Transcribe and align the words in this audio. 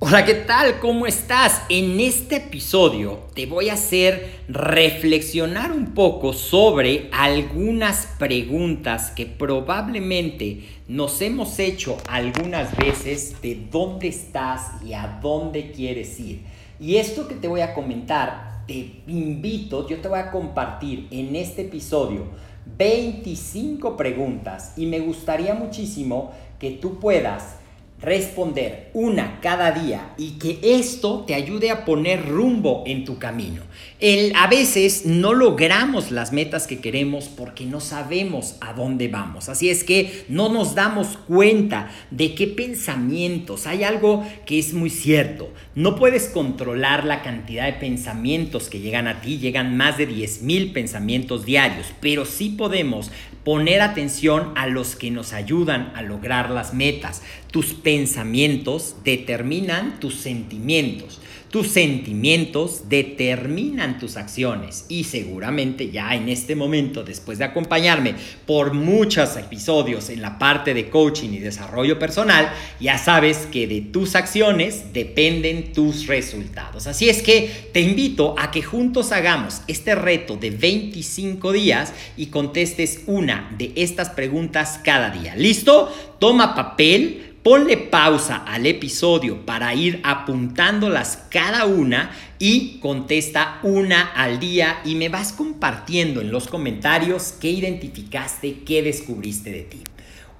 Hola, 0.00 0.24
¿qué 0.24 0.34
tal? 0.34 0.78
¿Cómo 0.78 1.08
estás? 1.08 1.62
En 1.68 1.98
este 1.98 2.36
episodio 2.36 3.18
te 3.34 3.46
voy 3.46 3.68
a 3.68 3.72
hacer 3.72 4.44
reflexionar 4.46 5.72
un 5.72 5.92
poco 5.92 6.32
sobre 6.32 7.08
algunas 7.10 8.06
preguntas 8.16 9.10
que 9.10 9.26
probablemente 9.26 10.62
nos 10.86 11.20
hemos 11.20 11.58
hecho 11.58 11.96
algunas 12.08 12.76
veces 12.76 13.42
de 13.42 13.66
dónde 13.72 14.06
estás 14.06 14.80
y 14.86 14.92
a 14.92 15.18
dónde 15.20 15.72
quieres 15.72 16.20
ir. 16.20 16.44
Y 16.78 16.94
esto 16.98 17.26
que 17.26 17.34
te 17.34 17.48
voy 17.48 17.62
a 17.62 17.74
comentar, 17.74 18.62
te 18.68 19.02
invito, 19.08 19.88
yo 19.88 20.00
te 20.00 20.06
voy 20.06 20.20
a 20.20 20.30
compartir 20.30 21.08
en 21.10 21.34
este 21.34 21.62
episodio 21.62 22.28
25 22.76 23.96
preguntas 23.96 24.74
y 24.76 24.86
me 24.86 25.00
gustaría 25.00 25.54
muchísimo 25.54 26.30
que 26.60 26.70
tú 26.70 27.00
puedas 27.00 27.57
responder 28.00 28.90
una 28.94 29.40
cada 29.40 29.72
día 29.72 30.14
y 30.18 30.32
que 30.38 30.60
esto 30.62 31.24
te 31.26 31.34
ayude 31.34 31.70
a 31.70 31.84
poner 31.84 32.26
rumbo 32.26 32.84
en 32.86 33.04
tu 33.04 33.18
camino. 33.18 33.62
El, 34.00 34.32
a 34.36 34.46
veces 34.46 35.04
no 35.06 35.34
logramos 35.34 36.12
las 36.12 36.32
metas 36.32 36.68
que 36.68 36.78
queremos 36.78 37.24
porque 37.24 37.64
no 37.64 37.80
sabemos 37.80 38.54
a 38.60 38.72
dónde 38.72 39.08
vamos. 39.08 39.48
Así 39.48 39.70
es 39.70 39.82
que 39.82 40.24
no 40.28 40.48
nos 40.48 40.76
damos 40.76 41.16
cuenta 41.26 41.90
de 42.12 42.36
qué 42.36 42.46
pensamientos. 42.46 43.66
Hay 43.66 43.82
algo 43.82 44.24
que 44.46 44.60
es 44.60 44.72
muy 44.72 44.90
cierto. 44.90 45.52
No 45.74 45.96
puedes 45.96 46.28
controlar 46.28 47.04
la 47.04 47.22
cantidad 47.22 47.66
de 47.66 47.72
pensamientos 47.72 48.68
que 48.68 48.78
llegan 48.78 49.08
a 49.08 49.20
ti. 49.20 49.38
Llegan 49.38 49.76
más 49.76 49.98
de 49.98 50.08
10.000 50.08 50.72
pensamientos 50.72 51.44
diarios. 51.44 51.88
Pero 52.00 52.24
sí 52.24 52.50
podemos 52.50 53.10
poner 53.48 53.80
atención 53.80 54.52
a 54.56 54.66
los 54.66 54.94
que 54.94 55.10
nos 55.10 55.32
ayudan 55.32 55.90
a 55.96 56.02
lograr 56.02 56.50
las 56.50 56.74
metas. 56.74 57.22
Tus 57.50 57.72
pensamientos 57.72 58.96
determinan 59.04 60.00
tus 60.00 60.16
sentimientos. 60.16 61.18
Tus 61.50 61.68
sentimientos 61.68 62.90
determinan 62.90 63.98
tus 63.98 64.18
acciones 64.18 64.84
y 64.90 65.04
seguramente 65.04 65.90
ya 65.90 66.14
en 66.14 66.28
este 66.28 66.54
momento, 66.54 67.04
después 67.04 67.38
de 67.38 67.44
acompañarme 67.44 68.16
por 68.44 68.74
muchos 68.74 69.34
episodios 69.36 70.10
en 70.10 70.20
la 70.20 70.38
parte 70.38 70.74
de 70.74 70.90
coaching 70.90 71.30
y 71.30 71.38
desarrollo 71.38 71.98
personal, 71.98 72.52
ya 72.80 72.98
sabes 72.98 73.48
que 73.50 73.66
de 73.66 73.80
tus 73.80 74.14
acciones 74.14 74.92
dependen 74.92 75.72
tus 75.72 76.06
resultados. 76.06 76.86
Así 76.86 77.08
es 77.08 77.22
que 77.22 77.70
te 77.72 77.80
invito 77.80 78.34
a 78.38 78.50
que 78.50 78.62
juntos 78.62 79.10
hagamos 79.12 79.62
este 79.68 79.94
reto 79.94 80.36
de 80.36 80.50
25 80.50 81.52
días 81.52 81.94
y 82.18 82.26
contestes 82.26 83.04
una 83.06 83.54
de 83.56 83.72
estas 83.74 84.10
preguntas 84.10 84.80
cada 84.84 85.08
día. 85.10 85.34
¿Listo? 85.34 85.90
Toma 86.18 86.54
papel 86.54 87.27
Ponle 87.42 87.76
pausa 87.76 88.36
al 88.36 88.66
episodio 88.66 89.46
para 89.46 89.74
ir 89.74 90.00
apuntándolas 90.02 91.24
cada 91.30 91.66
una 91.66 92.10
y 92.38 92.78
contesta 92.80 93.60
una 93.62 94.02
al 94.12 94.40
día 94.40 94.80
y 94.84 94.96
me 94.96 95.08
vas 95.08 95.32
compartiendo 95.32 96.20
en 96.20 96.32
los 96.32 96.48
comentarios 96.48 97.34
qué 97.40 97.50
identificaste, 97.50 98.64
qué 98.64 98.82
descubriste 98.82 99.52
de 99.52 99.62
ti. 99.62 99.82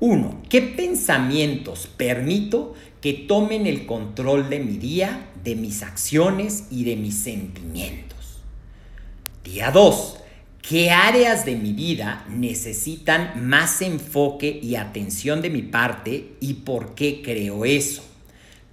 1. 0.00 0.42
¿Qué 0.48 0.60
pensamientos 0.60 1.88
permito 1.96 2.74
que 3.00 3.12
tomen 3.12 3.66
el 3.66 3.86
control 3.86 4.50
de 4.50 4.58
mi 4.60 4.76
día, 4.76 5.28
de 5.44 5.54
mis 5.54 5.82
acciones 5.82 6.66
y 6.70 6.84
de 6.84 6.96
mis 6.96 7.16
sentimientos? 7.16 8.40
Día 9.44 9.70
2. 9.70 10.18
¿Qué 10.68 10.90
áreas 10.90 11.46
de 11.46 11.56
mi 11.56 11.72
vida 11.72 12.26
necesitan 12.28 13.48
más 13.48 13.80
enfoque 13.80 14.60
y 14.62 14.74
atención 14.76 15.40
de 15.40 15.48
mi 15.48 15.62
parte 15.62 16.34
y 16.40 16.52
por 16.52 16.94
qué 16.94 17.22
creo 17.24 17.64
eso? 17.64 18.04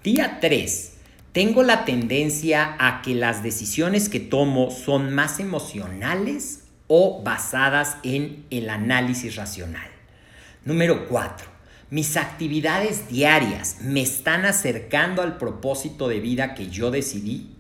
Día 0.04 0.40
3. 0.42 0.92
Tengo 1.32 1.64
la 1.64 1.86
tendencia 1.86 2.76
a 2.80 3.02
que 3.02 3.16
las 3.16 3.44
decisiones 3.44 4.10
que 4.10 4.20
tomo 4.20 4.72
son 4.72 5.16
más 5.16 5.40
emocionales 5.40 6.66
o 6.88 7.24
basadas 7.24 7.96
en 8.04 8.44
el 8.50 8.70
análisis 8.70 9.38
racional. 9.38 9.88
Número 10.66 11.08
4. 11.08 11.48
Mis 11.92 12.18
actividades 12.18 13.08
diarias 13.08 13.78
me 13.80 14.02
están 14.02 14.44
acercando 14.44 15.22
al 15.22 15.38
propósito 15.38 16.10
de 16.10 16.20
vida 16.20 16.56
que 16.56 16.70
yo 16.70 16.92
decidí 16.92 17.56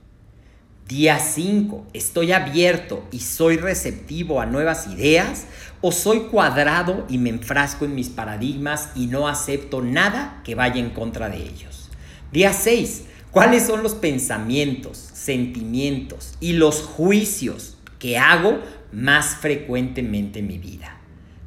Día 0.87 1.17
5. 1.17 1.87
¿Estoy 1.93 2.31
abierto 2.31 3.07
y 3.11 3.21
soy 3.21 3.57
receptivo 3.57 4.39
a 4.39 4.45
nuevas 4.45 4.85
ideas? 4.85 5.45
¿O 5.81 5.91
soy 5.91 6.25
cuadrado 6.25 7.07
y 7.09 7.17
me 7.17 7.31
enfrasco 7.31 7.85
en 7.85 7.95
mis 7.95 8.09
paradigmas 8.09 8.89
y 8.93 9.07
no 9.07 9.27
acepto 9.27 9.81
nada 9.81 10.43
que 10.43 10.53
vaya 10.53 10.79
en 10.79 10.91
contra 10.91 11.27
de 11.27 11.37
ellos? 11.37 11.89
Día 12.31 12.53
6. 12.53 13.05
¿Cuáles 13.31 13.63
son 13.63 13.81
los 13.81 13.95
pensamientos, 13.95 15.09
sentimientos 15.11 16.35
y 16.39 16.53
los 16.53 16.83
juicios 16.83 17.77
que 17.97 18.19
hago 18.19 18.59
más 18.91 19.37
frecuentemente 19.37 20.37
en 20.37 20.47
mi 20.47 20.59
vida? 20.59 20.99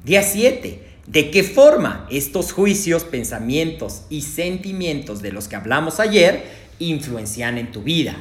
Día 0.05 0.25
7. 0.25 0.83
¿De 1.07 1.31
qué 1.31 1.45
forma 1.45 2.09
estos 2.11 2.51
juicios, 2.51 3.05
pensamientos 3.05 4.03
y 4.11 4.23
sentimientos 4.23 5.23
de 5.23 5.31
los 5.31 5.47
que 5.47 5.55
hablamos 5.55 6.01
ayer 6.01 6.43
influencian 6.81 7.57
en 7.57 7.71
tu 7.71 7.83
vida? 7.83 8.17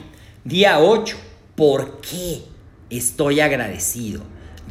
Día 0.48 0.80
8. 0.80 1.18
¿Por 1.56 2.00
qué 2.00 2.40
estoy 2.90 3.42
agradecido? 3.42 4.22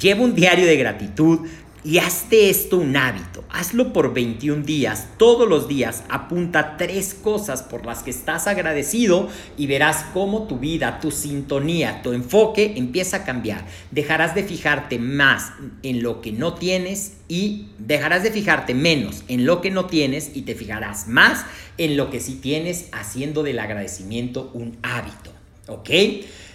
Lleva 0.00 0.22
un 0.22 0.34
diario 0.34 0.64
de 0.64 0.78
gratitud 0.78 1.40
y 1.84 1.98
hazte 1.98 2.48
esto 2.48 2.78
un 2.78 2.96
hábito. 2.96 3.44
Hazlo 3.50 3.92
por 3.92 4.14
21 4.14 4.62
días. 4.62 5.08
Todos 5.18 5.46
los 5.46 5.68
días 5.68 6.02
apunta 6.08 6.78
tres 6.78 7.12
cosas 7.12 7.62
por 7.62 7.84
las 7.84 8.02
que 8.02 8.10
estás 8.10 8.46
agradecido 8.46 9.28
y 9.58 9.66
verás 9.66 10.06
cómo 10.14 10.44
tu 10.44 10.58
vida, 10.58 10.98
tu 10.98 11.10
sintonía, 11.10 12.00
tu 12.00 12.14
enfoque 12.14 12.72
empieza 12.78 13.18
a 13.18 13.24
cambiar. 13.24 13.66
Dejarás 13.90 14.34
de 14.34 14.44
fijarte 14.44 14.98
más 14.98 15.52
en 15.82 16.02
lo 16.02 16.22
que 16.22 16.32
no 16.32 16.54
tienes 16.54 17.18
y 17.28 17.66
dejarás 17.76 18.22
de 18.22 18.30
fijarte 18.30 18.72
menos 18.72 19.24
en 19.28 19.44
lo 19.44 19.60
que 19.60 19.70
no 19.70 19.84
tienes 19.84 20.30
y 20.34 20.42
te 20.42 20.54
fijarás 20.54 21.06
más 21.06 21.44
en 21.76 21.98
lo 21.98 22.08
que 22.08 22.20
sí 22.20 22.36
tienes 22.36 22.88
haciendo 22.92 23.42
del 23.42 23.58
agradecimiento 23.58 24.50
un 24.54 24.78
hábito. 24.82 25.36
¿Ok? 25.68 25.90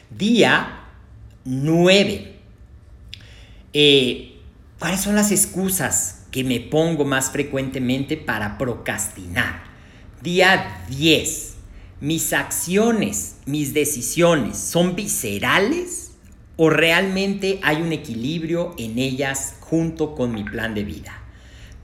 Día 0.09 0.85
9. 1.45 2.35
Eh, 3.73 4.39
¿Cuáles 4.79 5.01
son 5.01 5.15
las 5.15 5.31
excusas 5.31 6.25
que 6.31 6.43
me 6.43 6.59
pongo 6.59 7.05
más 7.05 7.31
frecuentemente 7.31 8.17
para 8.17 8.57
procrastinar? 8.57 9.63
Día 10.21 10.83
10. 10.89 11.55
¿Mis 11.99 12.33
acciones, 12.33 13.35
mis 13.45 13.73
decisiones 13.73 14.57
son 14.57 14.95
viscerales 14.95 16.11
o 16.57 16.69
realmente 16.69 17.59
hay 17.63 17.81
un 17.81 17.91
equilibrio 17.91 18.73
en 18.77 18.97
ellas 18.97 19.55
junto 19.59 20.15
con 20.15 20.33
mi 20.33 20.43
plan 20.43 20.73
de 20.73 20.83
vida? 20.83 21.21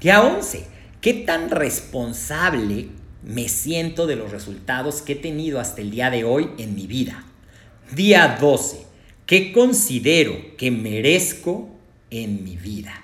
Día 0.01 0.21
11. 0.21 0.65
¿Qué 1.01 1.13
tan 1.13 1.49
responsable 1.49 2.89
me 3.27 3.49
siento 3.49 4.07
de 4.07 4.15
los 4.15 4.31
resultados 4.31 5.01
que 5.01 5.13
he 5.13 5.15
tenido 5.15 5.59
hasta 5.59 5.81
el 5.81 5.91
día 5.91 6.09
de 6.09 6.23
hoy 6.23 6.49
en 6.57 6.75
mi 6.75 6.87
vida? 6.87 7.25
Día 7.93 8.37
12. 8.39 8.85
¿Qué 9.25 9.51
considero 9.51 10.55
que 10.55 10.71
merezco 10.71 11.67
en 12.09 12.45
mi 12.45 12.55
vida? 12.55 13.03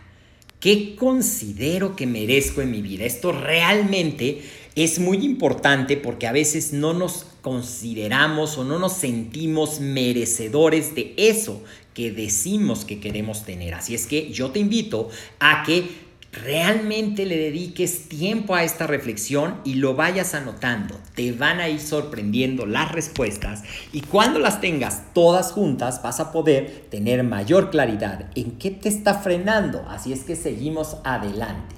¿Qué 0.61 0.95
considero 0.95 1.97
que 1.97 2.07
merezco 2.07 2.61
en 2.61 2.71
mi 2.71 2.81
vida? 2.81 3.03
Esto 3.03 3.33
realmente 3.33 4.41
es 4.75 4.97
muy 4.97 5.17
importante 5.25 5.97
porque 5.97 6.25
a 6.25 6.31
veces 6.31 6.71
no 6.71 6.93
nos 6.93 7.25
consideramos 7.41 8.57
o 8.57 8.63
no 8.63 8.79
nos 8.79 8.93
sentimos 8.93 9.81
merecedores 9.81 10.95
de 10.95 11.13
eso 11.17 11.61
que 11.93 12.11
decimos 12.11 12.85
que 12.85 13.01
queremos 13.01 13.43
tener. 13.43 13.73
Así 13.73 13.93
es 13.93 14.07
que 14.07 14.31
yo 14.31 14.51
te 14.51 14.59
invito 14.59 15.09
a 15.39 15.63
que 15.65 16.12
realmente 16.33 17.25
le 17.25 17.37
dediques 17.37 18.09
tiempo 18.09 18.55
a 18.55 18.63
esta 18.63 18.87
reflexión 18.87 19.61
y 19.63 19.75
lo 19.75 19.95
vayas 19.95 20.33
anotando. 20.33 20.95
Te 21.15 21.31
van 21.31 21.59
a 21.59 21.69
ir 21.69 21.79
sorprendiendo 21.79 22.65
las 22.65 22.91
respuestas 22.91 23.63
y 23.91 24.01
cuando 24.01 24.39
las 24.39 24.59
tengas 24.59 25.13
todas 25.13 25.51
juntas 25.51 26.01
vas 26.01 26.19
a 26.19 26.31
poder 26.31 26.87
tener 26.89 27.23
mayor 27.23 27.69
claridad 27.69 28.31
en 28.35 28.57
qué 28.57 28.71
te 28.71 28.89
está 28.89 29.19
frenando. 29.19 29.85
Así 29.87 30.11
es 30.11 30.23
que 30.23 30.35
seguimos 30.35 30.97
adelante. 31.03 31.75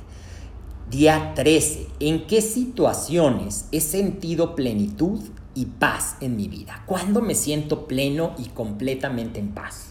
Día 0.90 1.34
13. 1.36 1.88
¿En 2.00 2.26
qué 2.26 2.42
situaciones 2.42 3.66
he 3.74 3.82
sentido 3.82 4.56
plenitud 4.56 5.20
y 5.54 5.66
paz 5.66 6.16
en 6.22 6.38
mi 6.38 6.48
vida? 6.48 6.84
¿Cuándo 6.86 7.22
me 7.22 7.36
siento 7.36 7.88
pleno 7.88 8.34
y 8.38 8.46
completamente 8.50 9.40
en 9.40 9.50
paz? 9.50 9.88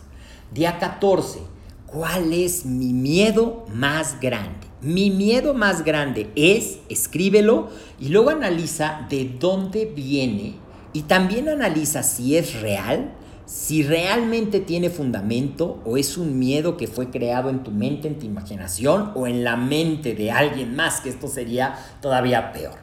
Día 0.52 0.78
14 0.78 1.54
¿Cuál 1.94 2.32
es 2.32 2.66
mi 2.66 2.92
miedo 2.92 3.66
más 3.72 4.20
grande? 4.20 4.66
Mi 4.80 5.10
miedo 5.10 5.54
más 5.54 5.84
grande 5.84 6.28
es, 6.34 6.78
escríbelo 6.88 7.68
y 8.00 8.08
luego 8.08 8.30
analiza 8.30 9.06
de 9.08 9.36
dónde 9.38 9.84
viene 9.86 10.56
y 10.92 11.02
también 11.02 11.48
analiza 11.48 12.02
si 12.02 12.36
es 12.36 12.60
real, 12.60 13.12
si 13.46 13.84
realmente 13.84 14.58
tiene 14.58 14.90
fundamento 14.90 15.80
o 15.84 15.96
es 15.96 16.18
un 16.18 16.36
miedo 16.36 16.76
que 16.76 16.88
fue 16.88 17.10
creado 17.10 17.48
en 17.48 17.62
tu 17.62 17.70
mente, 17.70 18.08
en 18.08 18.18
tu 18.18 18.26
imaginación 18.26 19.12
o 19.14 19.28
en 19.28 19.44
la 19.44 19.54
mente 19.54 20.16
de 20.16 20.32
alguien 20.32 20.74
más, 20.74 21.00
que 21.00 21.10
esto 21.10 21.28
sería 21.28 21.76
todavía 22.02 22.52
peor. 22.52 22.74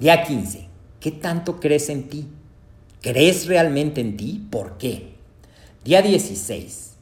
Día 0.00 0.22
15. 0.22 0.68
¿Qué 1.00 1.10
tanto 1.10 1.60
crees 1.60 1.90
en 1.90 2.08
ti? 2.08 2.28
¿Crees 3.02 3.46
realmente 3.46 4.00
en 4.00 4.16
ti? 4.16 4.42
¿Por 4.50 4.78
qué? 4.78 5.16
Día 5.84 6.00
16. 6.00 6.93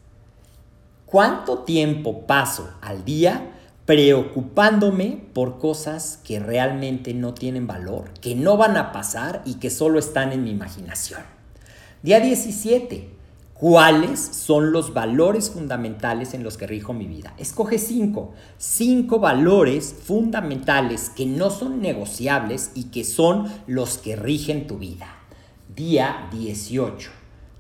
¿Cuánto 1.13 1.59
tiempo 1.59 2.27
paso 2.27 2.71
al 2.81 3.05
día 3.05 3.51
preocupándome 3.85 5.23
por 5.35 5.59
cosas 5.59 6.19
que 6.25 6.41
realmente 6.41 7.13
no 7.13 7.35
tienen 7.35 7.67
valor, 7.67 8.15
que 8.23 8.35
no 8.35 8.57
van 8.57 8.79
a 8.79 8.93
pasar 8.93 9.43
y 9.45 9.57
que 9.57 9.69
solo 9.69 9.99
están 9.99 10.33
en 10.33 10.43
mi 10.43 10.51
imaginación? 10.53 11.21
Día 12.03 12.19
17. 12.19 13.11
¿Cuáles 13.53 14.21
son 14.21 14.73
los 14.73 14.95
valores 14.95 15.51
fundamentales 15.51 16.33
en 16.33 16.45
los 16.45 16.57
que 16.57 16.67
rijo 16.67 16.95
mi 16.95 17.05
vida? 17.05 17.35
Escoge 17.37 17.77
cinco. 17.77 18.33
Cinco 18.57 19.19
valores 19.19 19.95
fundamentales 20.07 21.11
que 21.11 21.27
no 21.27 21.51
son 21.51 21.83
negociables 21.83 22.71
y 22.75 22.85
que 22.85 23.05
son 23.05 23.53
los 23.67 23.99
que 23.99 24.17
rigen 24.17 24.67
tu 24.67 24.79
vida. 24.79 25.09
Día 25.77 26.31
18. 26.33 27.11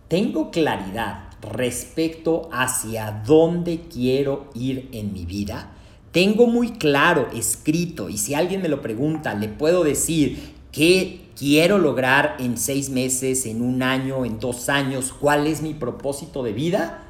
Tengo 0.08 0.50
claridad 0.50 1.31
respecto 1.42 2.48
hacia 2.52 3.22
dónde 3.26 3.82
quiero 3.92 4.50
ir 4.54 4.88
en 4.92 5.12
mi 5.12 5.26
vida, 5.26 5.72
tengo 6.12 6.46
muy 6.46 6.72
claro 6.72 7.28
escrito 7.34 8.08
y 8.08 8.18
si 8.18 8.34
alguien 8.34 8.62
me 8.62 8.68
lo 8.68 8.82
pregunta, 8.82 9.34
le 9.34 9.48
puedo 9.48 9.82
decir 9.82 10.54
qué 10.70 11.22
quiero 11.36 11.78
lograr 11.78 12.36
en 12.38 12.56
seis 12.58 12.90
meses, 12.90 13.46
en 13.46 13.62
un 13.62 13.82
año, 13.82 14.24
en 14.24 14.38
dos 14.38 14.68
años, 14.68 15.12
cuál 15.18 15.46
es 15.46 15.62
mi 15.62 15.74
propósito 15.74 16.42
de 16.42 16.52
vida. 16.52 17.02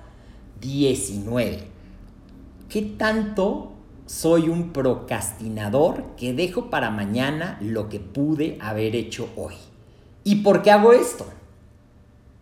19. 0.60 1.64
¿Qué 2.68 2.82
tanto 2.82 3.72
soy 4.06 4.48
un 4.48 4.72
procrastinador 4.72 6.14
que 6.16 6.32
dejo 6.32 6.70
para 6.70 6.90
mañana 6.90 7.58
lo 7.60 7.88
que 7.88 7.98
pude 7.98 8.56
haber 8.60 8.94
hecho 8.94 9.28
hoy? 9.36 9.54
¿Y 10.24 10.36
por 10.36 10.62
qué 10.62 10.70
hago 10.70 10.92
esto? 10.92 11.26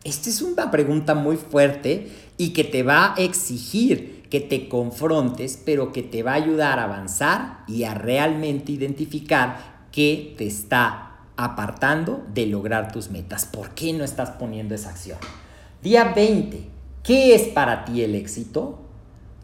Esta 0.03 0.31
es 0.31 0.41
una 0.41 0.71
pregunta 0.71 1.15
muy 1.15 1.37
fuerte 1.37 2.11
y 2.39 2.51
que 2.51 2.65
te 2.65 2.83
va 2.83 3.15
a 3.15 3.17
exigir 3.17 4.21
que 4.31 4.41
te 4.41 4.69
confrontes, 4.69 5.61
pero 5.63 5.93
que 5.93 6.03
te 6.03 6.23
va 6.23 6.33
a 6.33 6.37
ayudar 6.37 6.79
a 6.79 6.85
avanzar 6.85 7.65
y 7.67 7.83
a 7.85 7.95
realmente 7.95 8.73
identificar 8.73 9.87
qué 9.93 10.35
te 10.39 10.47
está 10.47 11.19
apartando 11.37 12.25
de 12.33 12.47
lograr 12.47 12.93
tus 12.93 13.11
metas. 13.11 13.45
¿Por 13.45 13.71
qué 13.71 13.93
no 13.93 14.05
estás 14.05 14.31
poniendo 14.31 14.75
esa 14.75 14.91
acción? 14.91 15.19
Día 15.83 16.13
20. 16.15 16.65
¿Qué 17.03 17.35
es 17.35 17.49
para 17.49 17.85
ti 17.85 18.03
el 18.03 18.15
éxito? 18.15 18.79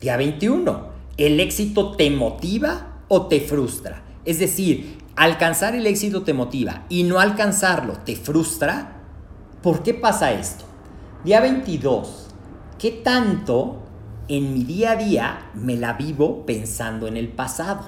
Día 0.01 0.17
21. 0.17 0.87
¿El 1.17 1.41
éxito 1.41 1.97
te 1.97 2.11
motiva 2.11 3.03
o 3.09 3.27
te 3.27 3.41
frustra? 3.41 4.03
Es 4.25 4.39
decir, 4.39 4.99
alcanzar 5.17 5.75
el 5.75 5.87
éxito 5.87 6.23
te 6.23 6.33
motiva 6.33 6.85
y 6.89 7.03
no 7.03 7.19
alcanzarlo 7.19 7.95
te 8.05 8.15
frustra. 8.15 8.96
¿Por 9.63 9.83
qué 9.83 9.95
pasa 9.95 10.33
esto? 10.33 10.65
Día 11.25 11.41
22. 11.41 12.29
¿Qué 12.79 12.91
tanto 12.93 13.83
en 14.29 14.53
mi 14.53 14.65
día 14.65 14.93
a 14.93 14.97
día 14.97 15.51
me 15.55 15.77
la 15.77 15.95
vivo 15.95 16.45
pensando 16.45 17.07
en 17.07 17.17
el 17.17 17.29
pasado? 17.29 17.83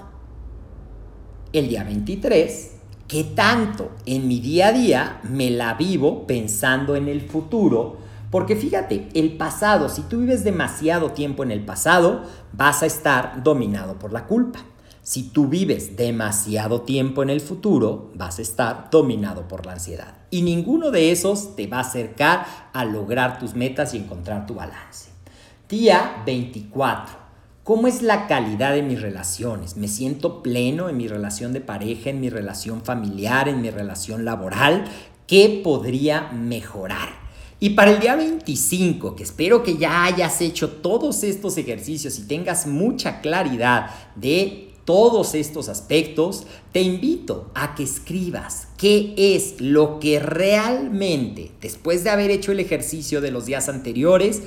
El 1.53 1.69
día 1.69 1.85
23. 1.85 2.73
¿Qué 3.07 3.25
tanto 3.25 3.91
en 4.07 4.27
mi 4.29 4.41
día 4.41 4.69
a 4.69 4.73
día 4.73 5.21
me 5.23 5.51
la 5.51 5.75
vivo 5.75 6.27
pensando 6.27 6.97
en 6.97 7.07
el 7.07 7.21
futuro? 7.21 7.99
Porque 8.31 8.57
fíjate, 8.57 9.09
el 9.15 9.37
pasado, 9.37 9.89
si 9.89 10.03
tú 10.03 10.21
vives 10.21 10.45
demasiado 10.45 11.13
tiempo 11.13 11.43
en 11.43 11.51
el 11.51 11.65
pasado, 11.65 12.23
vas 12.53 12.83
a 12.83 12.87
estar 12.87 13.43
dominado 13.43 13.99
por 13.99 14.13
la 14.13 14.27
culpa. 14.27 14.61
Si 15.09 15.23
tú 15.23 15.47
vives 15.47 15.97
demasiado 15.97 16.83
tiempo 16.83 17.23
en 17.23 17.31
el 17.31 17.41
futuro, 17.41 18.11
vas 18.15 18.38
a 18.38 18.43
estar 18.43 18.91
dominado 18.91 19.49
por 19.49 19.65
la 19.65 19.73
ansiedad. 19.73 20.19
Y 20.31 20.43
ninguno 20.43 20.91
de 20.91 21.11
esos 21.12 21.57
te 21.57 21.67
va 21.67 21.79
a 21.79 21.81
acercar 21.81 22.45
a 22.75 22.85
lograr 22.85 23.38
tus 23.38 23.55
metas 23.55 23.95
y 23.95 23.97
encontrar 23.97 24.47
tu 24.47 24.53
balance. 24.53 25.09
Día 25.67 26.23
24. 26.27 27.17
¿Cómo 27.65 27.88
es 27.88 28.03
la 28.03 28.27
calidad 28.27 28.75
de 28.75 28.83
mis 28.83 29.00
relaciones? 29.00 29.79
¿Me 29.79 29.88
siento 29.88 30.43
pleno 30.43 30.91
en 30.91 30.99
mi 30.99 31.09
relación 31.09 31.55
de 31.55 31.62
pareja, 31.62 32.11
en 32.11 32.21
mi 32.21 32.29
relación 32.29 32.83
familiar, 32.83 33.49
en 33.49 33.62
mi 33.62 33.71
relación 33.71 34.27
laboral? 34.27 34.85
¿Qué 35.27 35.62
podría 35.65 36.33
mejorar? 36.33 37.09
Y 37.61 37.71
para 37.71 37.93
el 37.93 38.00
día 38.00 38.15
25, 38.15 39.17
que 39.17 39.23
espero 39.23 39.62
que 39.62 39.79
ya 39.79 40.05
hayas 40.05 40.43
hecho 40.43 40.69
todos 40.69 41.25
estos 41.25 41.57
ejercicios 41.57 42.19
y 42.19 42.27
tengas 42.27 42.67
mucha 42.67 43.23
claridad 43.23 43.91
de 44.15 44.68
todos 44.88 45.35
estos 45.35 45.68
aspectos, 45.68 46.47
te 46.73 46.80
invito 46.80 47.50
a 47.54 47.75
que 47.75 47.83
escribas 47.83 48.68
qué 48.78 49.12
es 49.18 49.61
lo 49.61 50.00
que 50.00 50.18
realmente, 50.18 51.50
después 51.61 52.04
de 52.04 52.11
haber 52.11 52.30
hecho 52.30 52.52
el 52.52 52.61
ejercicio 52.61 53.21
de 53.21 53.30
los 53.30 53.45
días 53.45 53.68
anteriores, 53.68 54.40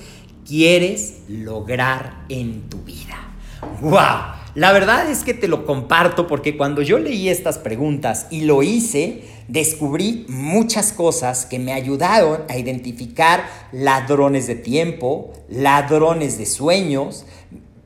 quieres 0.48 1.20
lograr 1.28 2.26
en 2.28 2.68
tu 2.70 2.80
vida. 2.80 3.36
¡Wow! 3.82 4.42
La 4.56 4.72
verdad 4.72 5.12
es 5.12 5.24
que 5.24 5.36
te 5.36 5.48
lo 5.48 5.64
comparto 5.64 6.26
porque 6.26 6.58
cuando 6.58 6.82
yo 6.82 6.98
leí 6.98 7.30
estas 7.30 7.60
preguntas 7.60 8.26
y 8.32 8.42
lo 8.42 8.64
hice, 8.64 9.26
descubrí 9.48 10.26
muchas 10.28 10.92
cosas 10.92 11.46
que 11.46 11.60
me 11.60 11.72
ayudaron 11.72 12.46
a 12.50 12.58
identificar 12.58 13.46
ladrones 13.72 14.48
de 14.48 14.56
tiempo, 14.56 15.34
ladrones 15.50 16.40
de 16.40 16.48
sueños, 16.48 17.28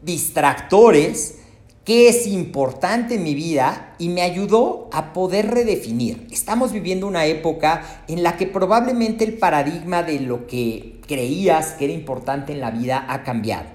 distractores, 0.03 1.39
qué 1.85 2.09
es 2.09 2.25
importante 2.25 3.15
en 3.15 3.23
mi 3.23 3.35
vida 3.35 3.93
y 3.99 4.09
me 4.09 4.23
ayudó 4.23 4.89
a 4.91 5.13
poder 5.13 5.51
redefinir. 5.51 6.27
Estamos 6.31 6.71
viviendo 6.71 7.05
una 7.07 7.27
época 7.27 8.03
en 8.07 8.23
la 8.23 8.37
que 8.37 8.47
probablemente 8.47 9.23
el 9.23 9.37
paradigma 9.37 10.01
de 10.01 10.19
lo 10.19 10.47
que 10.47 10.99
creías 11.07 11.73
que 11.73 11.85
era 11.85 11.93
importante 11.93 12.53
en 12.53 12.59
la 12.59 12.71
vida 12.71 13.05
ha 13.07 13.23
cambiado. 13.23 13.67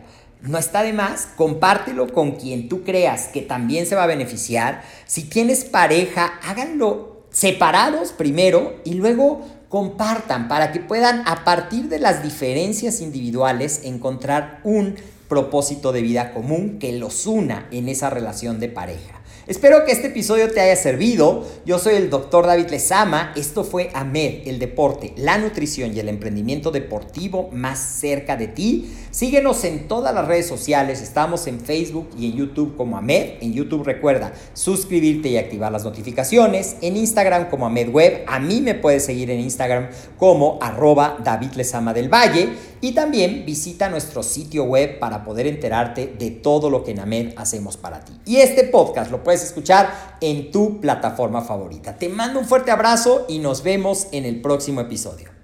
No 0.43 0.59
está 0.59 0.83
de 0.83 0.93
más, 0.93 1.29
compártelo 1.37 2.13
con 2.13 2.33
quien 2.33 2.69
tú 2.69 2.83
creas 2.83 3.29
que 3.29 3.43
también 3.43 3.87
se 3.87 3.95
va 3.95 4.05
a 4.05 4.09
beneficiar. 4.09 4.83
Si 5.07 5.25
tienes 5.25 5.65
pareja, 5.65 6.33
háganlo 6.43 7.27
separados 7.31 8.11
primero 8.13 8.81
y 8.85 8.95
luego 8.95 9.47
compartan 9.69 10.49
para 10.49 10.73
que 10.73 10.81
puedan 10.81 11.23
a 11.27 11.45
partir 11.45 11.89
de 11.89 12.01
las 12.01 12.25
diferencias 12.25 13.01
individuales 13.01 13.83
encontrar 13.85 14.61
un 14.65 14.97
propósito 15.31 15.93
de 15.93 16.03
vida 16.03 16.35
común 16.35 16.79
que 16.79 16.93
los 16.93 17.27
una 17.27 17.69
en 17.71 17.89
esa 17.89 18.11
relación 18.11 18.61
de 18.61 18.69
pareja. 18.69 19.21
Espero 19.47 19.85
que 19.85 19.93
este 19.93 20.09
episodio 20.09 20.53
te 20.53 20.61
haya 20.61 20.77
servido. 20.77 21.45
Yo 21.65 21.79
soy 21.79 21.95
el 21.95 22.11
doctor 22.11 22.47
David 22.47 22.69
Lezama. 22.69 23.33
Esto 23.35 23.65
fue 23.65 23.91
AMED, 23.95 24.47
el 24.47 24.59
deporte, 24.59 25.13
la 25.17 25.39
nutrición 25.39 25.97
y 25.97 25.99
el 25.99 26.09
emprendimiento 26.09 26.71
deportivo 26.71 27.49
más 27.53 27.79
cerca 27.79 28.37
de 28.37 28.47
ti. 28.47 28.93
Síguenos 29.11 29.65
en 29.65 29.89
todas 29.89 30.15
las 30.15 30.29
redes 30.29 30.47
sociales. 30.47 31.01
Estamos 31.01 31.47
en 31.47 31.59
Facebook 31.59 32.11
y 32.17 32.27
en 32.27 32.37
YouTube 32.37 32.77
como 32.77 32.97
AMED. 32.97 33.39
En 33.41 33.53
YouTube 33.53 33.85
recuerda 33.85 34.33
suscribirte 34.53 35.31
y 35.31 35.37
activar 35.37 35.73
las 35.73 35.85
notificaciones. 35.85 36.77
En 36.81 36.97
Instagram 36.97 37.49
como 37.51 37.67
AMED 37.67 37.89
Web. 37.89 38.25
A 38.29 38.39
mí 38.39 38.61
me 38.61 38.75
puedes 38.75 39.05
seguir 39.05 39.31
en 39.31 39.41
Instagram 39.41 39.89
como 40.17 40.59
arroba 40.61 41.17
David 41.25 41.55
Lezama 41.55 41.93
del 41.93 42.09
Valle. 42.09 42.51
Y 42.81 42.93
también 42.93 43.45
visita 43.45 43.89
nuestro 43.89 44.23
sitio 44.23 44.65
web 44.65 44.99
para 44.99 45.25
poder 45.25 45.47
enterarte 45.47 46.15
de 46.19 46.31
todo 46.31 46.71
lo 46.71 46.83
que 46.83 46.93
en 46.93 47.01
AMED 47.01 47.35
hacemos 47.37 47.77
para 47.77 48.05
ti. 48.05 48.13
Y 48.25 48.37
este 48.37 48.65
podcast 48.65 49.11
lo 49.11 49.23
puedes 49.23 49.43
escuchar 49.43 50.17
en 50.21 50.51
tu 50.51 50.81
plataforma 50.81 51.43
favorita. 51.43 51.97
Te 51.97 52.09
mando 52.09 52.41
un 52.41 52.47
fuerte 52.47 52.71
abrazo 52.71 53.27
y 53.29 53.39
nos 53.39 53.63
vemos 53.63 54.09
en 54.13 54.25
el 54.25 54.41
próximo 54.41 54.81
episodio. 54.81 55.40